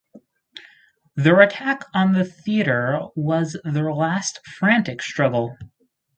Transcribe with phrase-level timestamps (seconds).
[1.15, 5.55] Their attack on the theatre was their last frantic struggle.